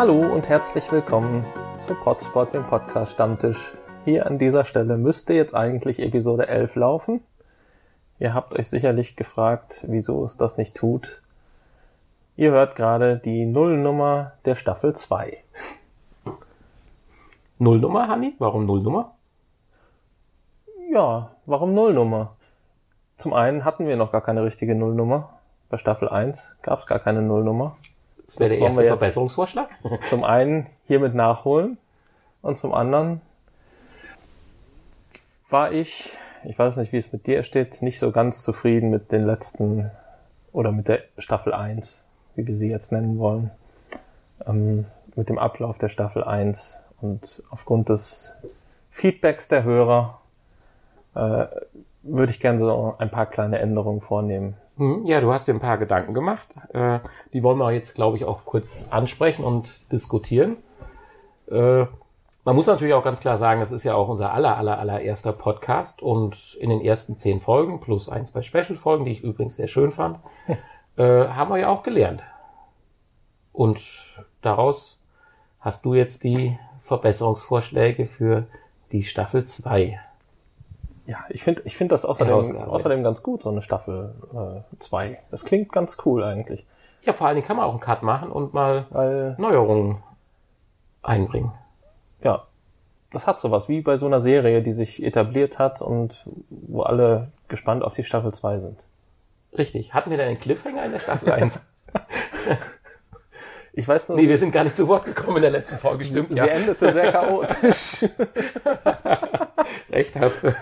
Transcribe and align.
Hallo 0.00 0.18
und 0.18 0.48
herzlich 0.48 0.90
willkommen 0.90 1.44
zu 1.76 1.94
Podspot, 1.94 2.54
dem 2.54 2.64
Podcast 2.64 3.12
Stammtisch. 3.12 3.74
Hier 4.06 4.24
an 4.24 4.38
dieser 4.38 4.64
Stelle 4.64 4.96
müsste 4.96 5.34
jetzt 5.34 5.54
eigentlich 5.54 5.98
Episode 5.98 6.48
11 6.48 6.76
laufen. 6.76 7.22
Ihr 8.18 8.32
habt 8.32 8.58
euch 8.58 8.70
sicherlich 8.70 9.14
gefragt, 9.14 9.84
wieso 9.88 10.24
es 10.24 10.38
das 10.38 10.56
nicht 10.56 10.74
tut. 10.74 11.20
Ihr 12.34 12.50
hört 12.50 12.76
gerade 12.76 13.18
die 13.18 13.44
Nullnummer 13.44 14.32
der 14.46 14.54
Staffel 14.54 14.94
2. 14.94 15.36
Nullnummer, 17.58 18.08
Hanni? 18.08 18.34
Warum 18.38 18.64
Nullnummer? 18.64 19.16
Ja, 20.90 21.32
warum 21.44 21.74
Nullnummer? 21.74 22.36
Zum 23.18 23.34
einen 23.34 23.66
hatten 23.66 23.86
wir 23.86 23.98
noch 23.98 24.12
gar 24.12 24.22
keine 24.22 24.44
richtige 24.44 24.74
Nullnummer. 24.74 25.28
Bei 25.68 25.76
Staffel 25.76 26.08
1 26.08 26.56
gab 26.62 26.78
es 26.78 26.86
gar 26.86 27.00
keine 27.00 27.20
Nullnummer. 27.20 27.76
Das 28.30 28.38
wäre 28.38 28.50
der 28.50 28.58
erste 28.60 28.84
Verbesserungsvorschlag. 28.84 29.68
Zum 30.08 30.22
einen 30.22 30.66
hiermit 30.86 31.14
nachholen 31.14 31.78
und 32.42 32.56
zum 32.56 32.72
anderen 32.72 33.20
war 35.48 35.72
ich, 35.72 36.10
ich 36.44 36.58
weiß 36.58 36.76
nicht, 36.76 36.92
wie 36.92 36.96
es 36.96 37.12
mit 37.12 37.26
dir 37.26 37.42
steht, 37.42 37.82
nicht 37.82 37.98
so 37.98 38.12
ganz 38.12 38.42
zufrieden 38.42 38.90
mit 38.90 39.10
den 39.10 39.26
letzten 39.26 39.90
oder 40.52 40.70
mit 40.70 40.88
der 40.88 41.02
Staffel 41.18 41.52
1, 41.52 42.04
wie 42.36 42.46
wir 42.46 42.54
sie 42.54 42.68
jetzt 42.68 42.92
nennen 42.92 43.18
wollen, 43.18 43.50
ähm, 44.46 44.86
mit 45.16 45.28
dem 45.28 45.38
Ablauf 45.38 45.78
der 45.78 45.88
Staffel 45.88 46.22
1 46.22 46.82
und 47.00 47.42
aufgrund 47.50 47.88
des 47.88 48.32
Feedbacks 48.90 49.48
der 49.48 49.64
Hörer 49.64 50.20
äh, 51.14 51.46
würde 52.02 52.30
ich 52.30 52.40
gerne 52.40 52.58
so 52.58 52.94
ein 52.98 53.10
paar 53.10 53.26
kleine 53.26 53.58
Änderungen 53.58 54.00
vornehmen. 54.00 54.56
Hm, 54.80 55.04
Ja, 55.04 55.20
du 55.20 55.30
hast 55.30 55.46
dir 55.46 55.52
ein 55.52 55.60
paar 55.60 55.76
Gedanken 55.76 56.14
gemacht. 56.14 56.56
Äh, 56.72 57.00
Die 57.34 57.42
wollen 57.42 57.58
wir 57.58 57.70
jetzt, 57.72 57.94
glaube 57.94 58.16
ich, 58.16 58.24
auch 58.24 58.44
kurz 58.46 58.82
ansprechen 58.90 59.44
und 59.44 59.92
diskutieren. 59.92 60.56
Äh, 61.50 61.84
Man 62.44 62.56
muss 62.56 62.66
natürlich 62.66 62.94
auch 62.94 63.04
ganz 63.04 63.20
klar 63.20 63.36
sagen, 63.36 63.60
das 63.60 63.70
ist 63.70 63.84
ja 63.84 63.94
auch 63.94 64.08
unser 64.08 64.32
aller, 64.32 64.56
aller, 64.56 64.78
allererster 64.78 65.34
Podcast 65.34 66.00
und 66.02 66.56
in 66.58 66.70
den 66.70 66.80
ersten 66.80 67.18
zehn 67.18 67.38
Folgen 67.40 67.80
plus 67.80 68.08
ein, 68.08 68.24
zwei 68.24 68.40
Special-Folgen, 68.40 69.04
die 69.04 69.10
ich 69.12 69.22
übrigens 69.22 69.56
sehr 69.56 69.68
schön 69.68 69.90
fand, 69.90 70.18
äh, 70.96 71.26
haben 71.28 71.50
wir 71.50 71.58
ja 71.58 71.68
auch 71.68 71.82
gelernt. 71.82 72.24
Und 73.52 73.78
daraus 74.40 74.98
hast 75.60 75.84
du 75.84 75.92
jetzt 75.92 76.24
die 76.24 76.58
Verbesserungsvorschläge 76.78 78.06
für 78.06 78.46
die 78.90 79.02
Staffel 79.02 79.44
2. 79.44 80.00
Ja, 81.10 81.24
ich 81.28 81.42
finde 81.42 81.62
ich 81.64 81.76
find 81.76 81.90
das 81.90 82.04
außerdem, 82.04 82.32
außerdem 82.32 83.02
ganz 83.02 83.24
gut, 83.24 83.42
so 83.42 83.50
eine 83.50 83.62
Staffel 83.62 84.14
2. 84.78 85.16
das 85.32 85.44
klingt 85.44 85.72
ganz 85.72 85.96
cool 86.04 86.22
eigentlich. 86.22 86.64
Ja, 87.02 87.14
vor 87.14 87.26
allen 87.26 87.34
Dingen 87.34 87.48
kann 87.48 87.56
man 87.56 87.66
auch 87.66 87.72
einen 87.72 87.80
Cut 87.80 88.04
machen 88.04 88.30
und 88.30 88.54
mal 88.54 88.86
Weil, 88.90 89.34
Neuerungen 89.36 90.04
einbringen. 91.02 91.50
ja, 92.22 92.44
das 93.10 93.26
hat 93.26 93.40
sowas 93.40 93.68
wie 93.68 93.80
bei 93.80 93.96
so 93.96 94.06
einer 94.06 94.20
Serie, 94.20 94.62
die 94.62 94.70
sich 94.70 95.02
etabliert 95.02 95.58
hat 95.58 95.82
und 95.82 96.28
wo 96.48 96.82
alle 96.82 97.32
gespannt 97.48 97.82
auf 97.82 97.94
die 97.94 98.04
Staffel 98.04 98.32
2 98.32 98.60
sind. 98.60 98.86
Richtig. 99.58 99.94
Hatten 99.94 100.10
wir 100.10 100.16
denn 100.16 100.28
einen 100.28 100.38
Cliffhanger 100.38 100.84
in 100.84 100.92
der 100.92 101.00
Staffel 101.00 101.32
1? 101.32 101.58
Ich 103.72 103.86
weiß 103.86 104.08
nur, 104.08 104.18
nee, 104.18 104.28
wir 104.28 104.36
sind 104.36 104.50
gar 104.50 104.64
nicht 104.64 104.76
zu 104.76 104.88
Wort 104.88 105.04
gekommen 105.04 105.36
in 105.36 105.42
der 105.42 105.52
letzten 105.52 105.76
Folge, 105.76 106.04
stimmt 106.04 106.32
sie 106.32 106.38
ja. 106.38 106.46
endete 106.46 106.92
sehr 106.92 107.12
chaotisch. 107.12 108.04
Recht 109.90 110.18
hast 110.18 110.42
du. 110.42 110.52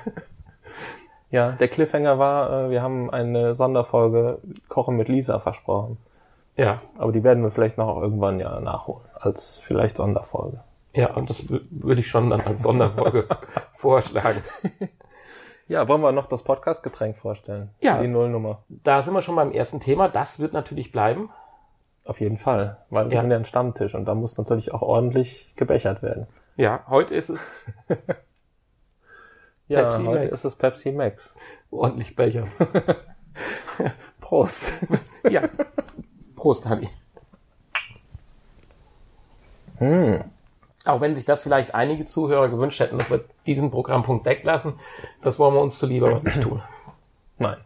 Ja, 1.30 1.52
der 1.52 1.68
Cliffhanger 1.68 2.18
war, 2.18 2.66
äh, 2.66 2.70
wir 2.70 2.82
haben 2.82 3.10
eine 3.10 3.54
Sonderfolge 3.54 4.38
Kochen 4.68 4.96
mit 4.96 5.08
Lisa 5.08 5.38
versprochen. 5.40 5.98
Ja, 6.56 6.80
Aber 6.98 7.12
die 7.12 7.22
werden 7.22 7.42
wir 7.44 7.50
vielleicht 7.50 7.78
noch 7.78 8.00
irgendwann 8.02 8.40
ja 8.40 8.58
nachholen, 8.60 9.04
als 9.14 9.58
vielleicht 9.58 9.96
Sonderfolge. 9.96 10.60
ja, 10.92 11.12
und 11.14 11.30
das 11.30 11.44
wü- 11.44 11.60
würde 11.70 12.00
ich 12.00 12.08
schon 12.08 12.30
dann 12.30 12.40
als 12.40 12.62
Sonderfolge 12.62 13.26
vorschlagen. 13.76 14.42
Ja, 15.68 15.86
wollen 15.86 16.00
wir 16.00 16.12
noch 16.12 16.26
das 16.26 16.42
Podcast-Getränk 16.42 17.16
vorstellen? 17.18 17.70
Ja. 17.80 18.00
Die 18.02 18.08
Nullnummer. 18.08 18.62
Da 18.68 19.02
sind 19.02 19.14
wir 19.14 19.20
schon 19.22 19.36
beim 19.36 19.52
ersten 19.52 19.80
Thema. 19.80 20.08
Das 20.08 20.40
wird 20.40 20.52
natürlich 20.54 20.90
bleiben. 20.92 21.30
Auf 22.04 22.20
jeden 22.20 22.38
Fall, 22.38 22.78
weil 22.88 23.10
wir 23.10 23.16
Ja. 23.16 23.20
sind 23.20 23.30
ja 23.30 23.36
ein 23.36 23.44
Stammtisch 23.44 23.94
und 23.94 24.06
da 24.06 24.14
muss 24.14 24.38
natürlich 24.38 24.72
auch 24.72 24.80
ordentlich 24.82 25.52
gebechert 25.56 26.02
werden. 26.02 26.26
Ja, 26.56 26.80
heute 26.88 27.14
ist 27.14 27.28
es 27.28 27.56
Ja, 29.68 29.82
Pepsi 29.90 30.04
heute 30.04 30.20
Max. 30.20 30.32
ist 30.32 30.44
es 30.44 30.54
Pepsi 30.56 30.92
Max. 30.92 31.36
ordentlich 31.70 32.16
Becher. 32.16 32.46
Prost. 34.20 34.72
Ja. 35.30 35.42
Prost, 36.36 36.66
Hanni. 36.68 36.88
Hm. 39.78 40.24
Auch 40.86 41.00
wenn 41.00 41.14
sich 41.14 41.24
das 41.24 41.42
vielleicht 41.42 41.74
einige 41.74 42.04
Zuhörer 42.04 42.48
gewünscht 42.48 42.80
hätten, 42.80 42.96
dass 42.98 43.10
wir 43.10 43.24
diesen 43.46 43.70
Programmpunkt 43.70 44.24
weglassen, 44.24 44.74
das 45.22 45.38
wollen 45.38 45.54
wir 45.54 45.60
uns 45.60 45.78
zuliebe 45.78 46.06
aber 46.08 46.20
nicht 46.20 46.40
tun. 46.40 46.62
Nein, 47.38 47.58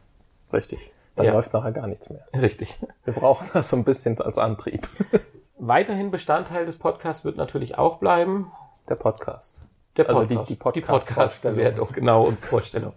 richtig. 0.53 0.91
Dann 1.15 1.27
Ja. 1.27 1.33
läuft 1.33 1.53
nachher 1.53 1.73
gar 1.73 1.87
nichts 1.87 2.11
mehr. 2.11 2.27
Richtig. 2.34 2.79
Wir 3.05 3.13
brauchen 3.15 3.49
das 3.53 3.69
so 3.69 3.77
ein 3.77 3.84
bisschen 3.84 4.21
als 4.21 4.39
Antrieb. 4.39 4.89
Weiterhin 5.59 6.11
Bestandteil 6.11 6.67
des 6.67 6.77
Podcasts 6.77 7.25
wird 7.25 7.37
natürlich 7.37 7.79
auch 7.79 7.99
bleiben 7.99 8.51
Der 8.89 8.97
Podcast. 8.97 9.63
Der 9.97 10.08
Also 10.08 10.20
Podcast. 10.22 10.48
die- 10.48 10.54
die 10.54 10.58
Podcast- 10.58 11.06
Podcast-Bewertung, 11.08 11.88
genau, 11.92 12.25
und 12.25 12.38
Vorstellung. 12.41 12.92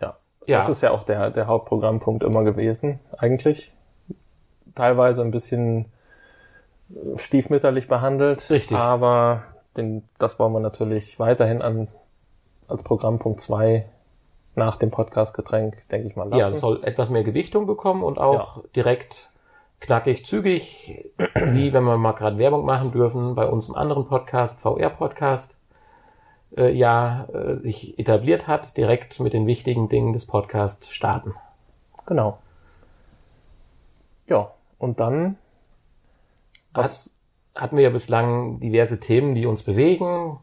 Ja. 0.00 0.16
Ja. 0.46 0.58
Das 0.58 0.68
ist 0.68 0.80
ja 0.82 0.90
auch 0.90 1.02
der, 1.04 1.30
der 1.30 1.46
Hauptprogrammpunkt 1.46 2.22
immer 2.24 2.42
gewesen, 2.44 2.98
eigentlich. 3.16 3.72
Teilweise 4.74 5.22
ein 5.22 5.30
bisschen 5.30 5.86
äh, 6.90 7.18
stiefmütterlich 7.18 7.88
behandelt. 7.88 8.48
Richtig. 8.50 8.76
Aber 8.76 9.42
den, 9.76 10.02
das 10.18 10.38
wollen 10.38 10.52
wir 10.52 10.60
natürlich 10.60 11.18
weiterhin 11.18 11.62
an, 11.62 11.88
als 12.68 12.82
Programmpunkt 12.82 13.40
2 13.40 13.86
nach 14.56 14.76
dem 14.76 14.90
Podcast-Getränk, 14.90 15.88
denke 15.90 16.08
ich 16.08 16.16
mal, 16.16 16.28
lassen. 16.28 16.54
Ja, 16.54 16.58
soll 16.60 16.82
etwas 16.84 17.08
mehr 17.10 17.22
Gewichtung 17.24 17.66
bekommen 17.66 18.02
und 18.02 18.18
auch 18.18 18.64
direkt 18.74 19.28
knackig, 19.80 20.26
zügig, 20.26 21.10
wie 21.34 21.72
wenn 21.72 21.84
wir 21.84 21.96
mal 21.96 22.12
gerade 22.12 22.36
Werbung 22.36 22.64
machen 22.66 22.90
dürfen, 22.92 23.34
bei 23.34 23.46
uns 23.46 23.68
im 23.68 23.74
anderen 23.76 24.06
Podcast, 24.06 24.60
VR-Podcast, 24.60 25.56
äh, 26.56 26.70
ja, 26.72 27.26
äh, 27.32 27.56
sich 27.56 27.98
etabliert 27.98 28.46
hat, 28.46 28.76
direkt 28.76 29.20
mit 29.20 29.32
den 29.32 29.46
wichtigen 29.46 29.88
Dingen 29.88 30.12
des 30.12 30.26
Podcasts 30.26 30.90
starten. 30.90 31.34
Genau. 32.06 32.38
Ja, 34.26 34.52
und 34.78 35.00
dann, 35.00 35.36
was, 36.72 37.10
hatten 37.54 37.76
wir 37.76 37.84
ja 37.84 37.90
bislang 37.90 38.60
diverse 38.60 39.00
Themen, 39.00 39.34
die 39.34 39.46
uns 39.46 39.62
bewegen. 39.62 40.38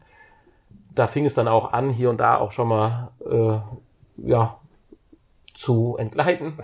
Da 0.94 1.06
fing 1.06 1.26
es 1.26 1.34
dann 1.34 1.48
auch 1.48 1.72
an, 1.72 1.90
hier 1.90 2.10
und 2.10 2.18
da 2.18 2.38
auch 2.38 2.52
schon 2.52 2.68
mal 2.68 3.10
äh, 3.24 4.28
ja, 4.28 4.58
zu 5.54 5.96
entgleiten 5.98 6.58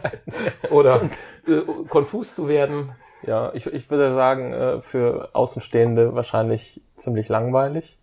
oder 0.70 1.02
äh, 1.46 1.62
konfus 1.88 2.34
zu 2.34 2.48
werden. 2.48 2.92
ja, 3.22 3.52
ich, 3.54 3.66
ich 3.66 3.90
würde 3.90 4.14
sagen, 4.14 4.52
äh, 4.52 4.80
für 4.80 5.30
Außenstehende 5.32 6.14
wahrscheinlich 6.14 6.82
ziemlich 6.96 7.28
langweilig. 7.28 7.98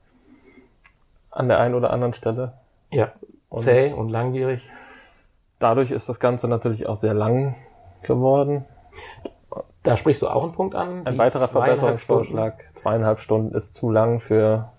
An 1.34 1.48
der 1.48 1.60
einen 1.60 1.76
oder 1.76 1.90
anderen 1.92 2.14
Stelle. 2.14 2.54
Ja, 2.92 3.12
Und 3.50 3.62
zäh 3.62 3.92
und 3.92 4.10
langwierig. 4.10 4.70
dadurch 5.60 5.92
ist 5.92 6.08
das 6.10 6.20
Ganze 6.20 6.48
natürlich 6.48 6.88
auch 6.88 6.96
sehr 6.96 7.14
lang 7.14 7.56
geworden. 8.04 8.66
Da 9.82 9.98
sprichst 9.98 10.22
du 10.22 10.28
auch 10.30 10.44
einen 10.44 10.54
Punkt 10.54 10.76
an. 10.76 11.06
Ein 11.06 11.18
weiterer 11.18 11.48
Verbesserungsvorschlag. 11.48 12.64
Zweieinhalb 12.76 13.20
Stunden 13.20 13.54
ist 13.54 13.74
zu 13.74 13.90
lang 13.90 14.20
für 14.20 14.70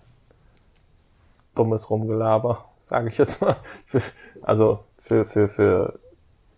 dummes 1.53 1.89
Rumgelaber, 1.89 2.65
sage 2.77 3.09
ich 3.09 3.17
jetzt 3.17 3.41
mal. 3.41 3.55
Für, 3.85 4.01
also 4.41 4.79
für, 4.97 5.25
für, 5.25 5.47
für 5.47 5.99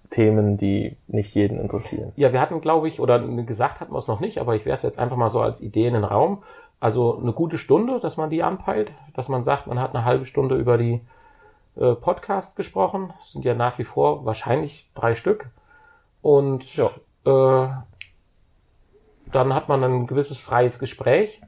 Themen, 0.10 0.56
die 0.58 0.96
nicht 1.08 1.36
jeden 1.36 1.60
interessieren. 1.60 2.14
Ja, 2.16 2.32
wir 2.32 2.40
hatten, 2.40 2.62
glaube 2.62 2.88
ich, 2.88 3.00
oder 3.02 3.20
gesagt 3.20 3.82
hatten 3.82 3.92
wir 3.94 4.00
es 4.00 4.08
noch 4.08 4.22
nicht, 4.22 4.38
aber 4.40 4.56
ich 4.56 4.66
wäre 4.66 4.76
es 4.76 4.84
jetzt 4.84 5.00
einfach 5.00 5.18
mal 5.18 5.30
so 5.30 5.42
als 5.42 5.60
Idee 5.60 5.88
in 5.88 5.94
den 5.94 6.04
Raum. 6.06 6.44
Also 6.80 7.18
eine 7.18 7.34
gute 7.34 7.58
Stunde, 7.58 8.00
dass 8.00 8.18
man 8.18 8.30
die 8.30 8.44
anpeilt, 8.44 8.92
dass 9.16 9.28
man 9.30 9.44
sagt, 9.44 9.68
man 9.68 9.80
hat 9.80 9.96
eine 9.96 10.06
halbe 10.06 10.26
Stunde 10.26 10.56
über 10.56 10.78
die 10.78 11.02
äh, 11.76 11.94
Podcasts 11.96 12.56
gesprochen. 12.56 13.14
Das 13.20 13.32
sind 13.32 13.46
ja 13.46 13.56
nach 13.56 13.80
wie 13.80 13.84
vor 13.84 14.26
wahrscheinlich 14.26 14.88
drei 14.94 15.16
Stück. 15.16 15.48
Und 16.22 16.76
Ja. 16.76 16.90
äh, 17.26 17.70
dann 19.32 19.54
hat 19.54 19.70
man 19.70 19.84
ein 19.84 20.08
gewisses 20.08 20.40
freies 20.40 20.80
Gespräch. 20.80 21.42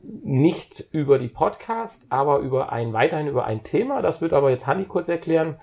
Nicht 0.00 0.84
über 0.92 1.18
die 1.18 1.28
Podcast, 1.28 2.06
aber 2.10 2.38
über 2.38 2.72
ein, 2.72 2.92
weiterhin 2.92 3.26
über 3.26 3.44
ein 3.44 3.62
Thema. 3.62 4.02
Das 4.02 4.20
wird 4.20 4.32
aber 4.32 4.50
jetzt 4.50 4.66
Hanni 4.66 4.84
kurz 4.84 5.08
erklären, 5.08 5.56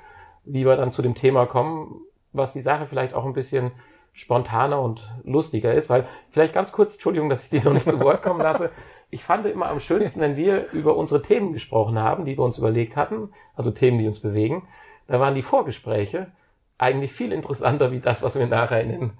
wie 0.45 0.65
wir 0.65 0.75
dann 0.77 0.91
zu 0.91 1.01
dem 1.01 1.13
Thema 1.15 1.45
kommen, 1.45 2.01
was 2.33 2.53
die 2.53 2.61
Sache 2.61 2.87
vielleicht 2.87 3.13
auch 3.13 3.25
ein 3.25 3.33
bisschen 3.33 3.71
spontaner 4.13 4.81
und 4.81 5.09
lustiger 5.23 5.73
ist, 5.73 5.89
weil 5.89 6.07
vielleicht 6.29 6.53
ganz 6.53 6.71
kurz, 6.71 6.93
Entschuldigung, 6.93 7.29
dass 7.29 7.45
ich 7.45 7.49
dich 7.49 7.63
noch 7.63 7.73
nicht 7.73 7.89
zu 7.89 7.99
Wort 7.99 8.21
kommen 8.23 8.41
lasse. 8.41 8.69
Ich 9.09 9.23
fand 9.23 9.45
immer 9.45 9.69
am 9.69 9.79
schönsten, 9.79 10.21
wenn 10.21 10.35
wir 10.35 10.71
über 10.71 10.95
unsere 10.95 11.21
Themen 11.21 11.53
gesprochen 11.53 11.99
haben, 11.99 12.25
die 12.25 12.37
wir 12.37 12.43
uns 12.43 12.57
überlegt 12.57 12.95
hatten, 12.95 13.31
also 13.55 13.71
Themen, 13.71 13.99
die 13.99 14.07
uns 14.07 14.19
bewegen. 14.19 14.67
Da 15.07 15.19
waren 15.19 15.35
die 15.35 15.41
Vorgespräche 15.41 16.31
eigentlich 16.77 17.13
viel 17.13 17.31
interessanter 17.31 17.91
wie 17.91 17.99
das, 17.99 18.23
was 18.23 18.37
wir 18.37 18.47
nachher 18.47 18.81
in 18.81 18.89
den 18.89 19.11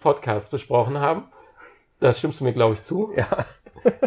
Podcast 0.00 0.50
besprochen 0.50 0.98
haben. 0.98 1.24
Da 2.00 2.12
stimmst 2.14 2.40
du 2.40 2.44
mir, 2.44 2.52
glaube 2.52 2.74
ich, 2.74 2.82
zu. 2.82 3.12
Ja. 3.16 3.26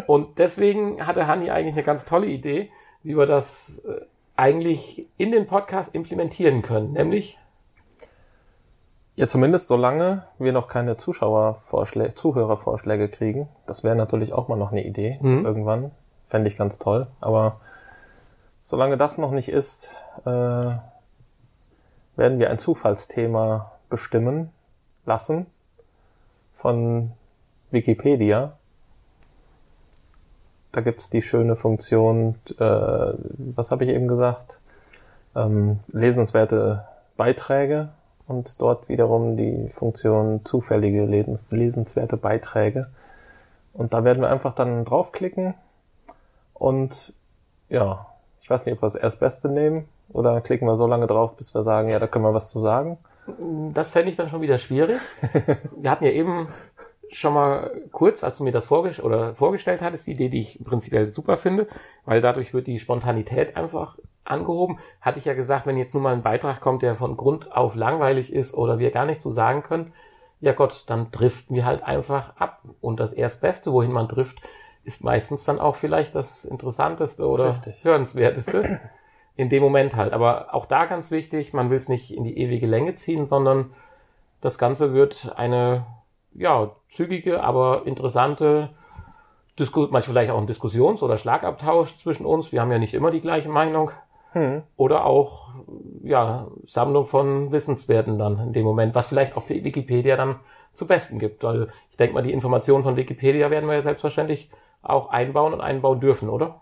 Und 0.06 0.38
deswegen 0.38 1.06
hatte 1.06 1.26
Hanni 1.26 1.50
eigentlich 1.50 1.74
eine 1.74 1.82
ganz 1.82 2.04
tolle 2.04 2.26
Idee, 2.26 2.70
wie 3.02 3.16
wir 3.16 3.26
das 3.26 3.78
äh, 3.80 4.00
eigentlich 4.36 5.06
in 5.16 5.30
den 5.30 5.46
Podcast 5.46 5.94
implementieren 5.94 6.62
können. 6.62 6.92
Nämlich, 6.92 7.38
Ja, 9.16 9.26
zumindest 9.26 9.68
solange 9.68 10.24
wir 10.38 10.52
noch 10.52 10.68
keine 10.68 10.98
Zuschauervorschläge, 10.98 12.14
Zuhörervorschläge 12.14 13.08
kriegen. 13.08 13.48
Das 13.66 13.82
wäre 13.82 13.96
natürlich 13.96 14.34
auch 14.34 14.48
mal 14.48 14.56
noch 14.56 14.72
eine 14.72 14.84
Idee 14.84 15.18
Mhm. 15.22 15.44
irgendwann. 15.46 15.90
Fände 16.26 16.48
ich 16.48 16.58
ganz 16.58 16.78
toll. 16.78 17.06
Aber 17.20 17.60
solange 18.62 18.98
das 18.98 19.16
noch 19.16 19.30
nicht 19.30 19.48
ist, 19.48 19.90
äh, 20.26 20.30
werden 22.16 22.38
wir 22.38 22.50
ein 22.50 22.58
Zufallsthema 22.58 23.72
bestimmen 23.88 24.50
lassen 25.06 25.46
von 26.54 27.12
Wikipedia. 27.70 28.52
Da 30.72 30.82
gibt's 30.82 31.08
die 31.08 31.22
schöne 31.22 31.56
Funktion, 31.56 32.34
äh, 32.58 33.12
was 33.38 33.70
habe 33.70 33.84
ich 33.84 33.90
eben 33.90 34.08
gesagt? 34.08 34.58
Ähm, 35.34 35.78
lesenswerte 35.88 36.86
Beiträge 37.16 37.88
und 38.28 38.60
dort 38.60 38.88
wiederum 38.88 39.36
die 39.36 39.68
Funktion 39.68 40.44
zufällige 40.44 41.04
lesens 41.04 41.52
lesenswerte 41.52 42.16
Beiträge. 42.16 42.88
Und 43.72 43.94
da 43.94 44.04
werden 44.04 44.22
wir 44.22 44.30
einfach 44.30 44.52
dann 44.52 44.84
draufklicken 44.84 45.54
und 46.54 47.12
ja, 47.68 48.06
ich 48.40 48.48
weiß 48.48 48.66
nicht, 48.66 48.74
ob 48.74 48.82
wir 48.82 48.86
das 48.86 48.94
Erstbeste 48.94 49.48
nehmen 49.48 49.88
oder 50.08 50.40
klicken 50.40 50.66
wir 50.66 50.76
so 50.76 50.86
lange 50.86 51.06
drauf, 51.06 51.36
bis 51.36 51.54
wir 51.54 51.62
sagen, 51.62 51.90
ja, 51.90 51.98
da 51.98 52.06
können 52.06 52.24
wir 52.24 52.34
was 52.34 52.50
zu 52.50 52.60
sagen. 52.60 52.98
das 53.74 53.90
fände 53.90 54.10
ich 54.10 54.16
dann 54.16 54.28
schon 54.28 54.40
wieder 54.40 54.58
schwierig. 54.58 54.98
Wir 55.76 55.90
hatten 55.90 56.04
ja 56.04 56.12
eben 56.12 56.46
schon 57.10 57.34
mal 57.34 57.70
kurz, 57.92 58.24
als 58.24 58.38
du 58.38 58.44
mir 58.44 58.52
das 58.52 58.66
vorges 58.66 59.00
oder 59.00 59.34
vorgestellt 59.34 59.82
hattest, 59.82 60.06
die 60.06 60.12
Idee, 60.12 60.28
die 60.28 60.40
ich 60.40 60.60
prinzipiell 60.64 61.06
super 61.06 61.36
finde, 61.36 61.66
weil 62.04 62.20
dadurch 62.20 62.52
wird 62.52 62.66
die 62.66 62.78
Spontanität 62.78 63.56
einfach 63.56 63.98
angehoben. 64.24 64.78
Hatte 65.00 65.18
ich 65.18 65.24
ja 65.24 65.34
gesagt, 65.34 65.66
wenn 65.66 65.76
jetzt 65.76 65.94
nur 65.94 66.02
mal 66.02 66.12
ein 66.12 66.22
Beitrag 66.22 66.60
kommt, 66.60 66.82
der 66.82 66.96
von 66.96 67.16
Grund 67.16 67.52
auf 67.52 67.74
langweilig 67.74 68.32
ist 68.32 68.54
oder 68.54 68.78
wir 68.78 68.90
gar 68.90 69.06
nichts 69.06 69.22
zu 69.22 69.30
sagen 69.30 69.62
können, 69.62 69.92
ja 70.40 70.52
Gott, 70.52 70.84
dann 70.86 71.10
driften 71.10 71.56
wir 71.56 71.64
halt 71.64 71.82
einfach 71.82 72.36
ab. 72.36 72.62
Und 72.80 73.00
das 73.00 73.12
Erstbeste, 73.12 73.72
wohin 73.72 73.92
man 73.92 74.08
trifft, 74.08 74.40
ist 74.84 75.02
meistens 75.02 75.44
dann 75.44 75.58
auch 75.58 75.76
vielleicht 75.76 76.14
das 76.14 76.44
Interessanteste 76.44 77.26
oder 77.26 77.50
Richtig. 77.50 77.84
Hörenswerteste. 77.84 78.80
In 79.38 79.50
dem 79.50 79.62
Moment 79.62 79.96
halt. 79.96 80.14
Aber 80.14 80.54
auch 80.54 80.64
da 80.64 80.86
ganz 80.86 81.10
wichtig, 81.10 81.52
man 81.52 81.68
will 81.68 81.76
es 81.76 81.90
nicht 81.90 82.14
in 82.14 82.24
die 82.24 82.38
ewige 82.38 82.66
Länge 82.66 82.94
ziehen, 82.94 83.26
sondern 83.26 83.74
das 84.40 84.56
Ganze 84.56 84.94
wird 84.94 85.34
eine, 85.36 85.84
ja, 86.38 86.70
zügige, 86.88 87.42
aber 87.42 87.86
interessante, 87.86 88.70
Disku 89.58 89.82
manchmal 89.90 90.02
vielleicht 90.02 90.30
auch 90.30 90.38
ein 90.38 90.46
Diskussions- 90.46 91.02
oder 91.02 91.16
Schlagabtausch 91.16 91.96
zwischen 91.98 92.26
uns. 92.26 92.52
Wir 92.52 92.60
haben 92.60 92.70
ja 92.70 92.78
nicht 92.78 92.94
immer 92.94 93.10
die 93.10 93.20
gleiche 93.20 93.48
Meinung. 93.48 93.90
Hm. 94.32 94.62
Oder 94.76 95.06
auch, 95.06 95.48
ja, 96.02 96.48
Sammlung 96.66 97.06
von 97.06 97.52
Wissenswerten 97.52 98.18
dann 98.18 98.38
in 98.38 98.52
dem 98.52 98.64
Moment, 98.64 98.94
was 98.94 99.08
vielleicht 99.08 99.36
auch 99.36 99.48
Wikipedia 99.48 100.16
dann 100.16 100.40
zu 100.74 100.86
Besten 100.86 101.18
gibt. 101.18 101.42
Weil 101.42 101.68
ich 101.90 101.96
denke 101.96 102.14
mal, 102.14 102.22
die 102.22 102.32
Informationen 102.32 102.84
von 102.84 102.96
Wikipedia 102.96 103.50
werden 103.50 103.66
wir 103.66 103.74
ja 103.74 103.80
selbstverständlich 103.80 104.50
auch 104.82 105.08
einbauen 105.08 105.54
und 105.54 105.62
einbauen 105.62 106.00
dürfen, 106.00 106.28
oder? 106.28 106.60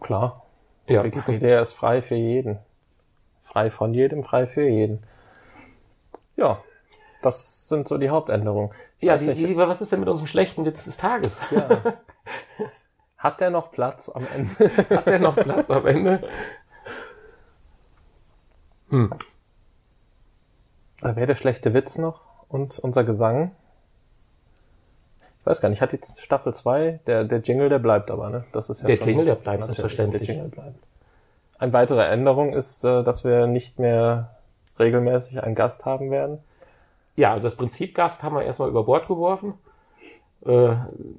Klar. 0.00 0.42
Ja. 0.88 1.04
Wikipedia 1.04 1.60
ist 1.60 1.74
frei 1.74 2.02
für 2.02 2.16
jeden. 2.16 2.58
Frei 3.44 3.70
von 3.70 3.94
jedem, 3.94 4.24
frei 4.24 4.48
für 4.48 4.66
jeden. 4.66 5.04
Ja, 6.36 6.58
das 7.22 7.68
sind 7.68 7.88
so 7.88 7.98
die 7.98 8.10
Hauptänderungen. 8.10 8.70
Ich 8.98 9.04
Ja, 9.06 9.16
die, 9.16 9.26
nicht, 9.26 9.38
die, 9.38 9.56
was 9.56 9.80
ist 9.80 9.92
denn 9.92 10.00
mit 10.00 10.08
unserem 10.08 10.26
schlechten 10.26 10.64
Witz 10.64 10.84
des 10.84 10.96
Tages? 10.96 11.40
ja. 11.50 11.82
Hat 13.22 13.40
der 13.40 13.50
noch 13.50 13.70
Platz 13.70 14.08
am 14.08 14.26
Ende? 14.34 14.50
Hat 14.90 15.06
der 15.06 15.20
noch 15.20 15.36
Platz 15.36 15.70
am 15.70 15.86
Ende? 15.86 16.20
Hm. 18.90 19.12
Da 21.00 21.16
wäre 21.16 21.28
der 21.28 21.36
schlechte 21.36 21.72
Witz 21.72 21.98
noch 21.98 22.20
und 22.48 22.80
unser 22.80 23.04
Gesang. 23.04 23.52
Ich 25.38 25.46
weiß 25.46 25.60
gar 25.60 25.68
nicht, 25.68 25.80
hat 25.82 25.92
jetzt 25.92 26.20
Staffel 26.20 26.52
2, 26.52 27.00
der, 27.06 27.24
der 27.24 27.38
Jingle, 27.38 27.68
der 27.68 27.78
bleibt 27.78 28.10
aber, 28.10 28.28
ne? 28.28 28.44
Das 28.52 28.70
ist 28.70 28.82
ja 28.82 28.88
Der 28.88 28.96
Jingle, 28.96 29.24
der 29.24 29.36
bleibt 29.36 29.66
selbstverständlich. 29.66 30.26
Der 30.26 30.36
Jingle 30.36 30.50
bleibt. 30.50 30.78
Eine 31.58 31.72
weitere 31.72 32.04
Änderung 32.04 32.52
ist, 32.52 32.84
äh, 32.84 33.04
dass 33.04 33.22
wir 33.22 33.46
nicht 33.46 33.78
mehr 33.78 34.36
regelmäßig 34.80 35.42
einen 35.42 35.54
Gast 35.54 35.84
haben 35.84 36.10
werden. 36.10 36.38
Ja, 37.16 37.32
also 37.32 37.46
das 37.46 37.56
Prinzip 37.56 37.94
Gast 37.94 38.22
haben 38.22 38.34
wir 38.34 38.42
erstmal 38.42 38.68
über 38.68 38.84
Bord 38.84 39.06
geworfen. 39.08 39.54
Äh, 40.44 40.50